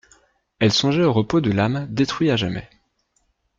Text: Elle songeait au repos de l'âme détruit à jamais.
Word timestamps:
Elle 0.57 0.73
songeait 0.73 1.03
au 1.03 1.13
repos 1.13 1.41
de 1.41 1.51
l'âme 1.51 1.85
détruit 1.91 2.31
à 2.31 2.35
jamais. 2.35 2.67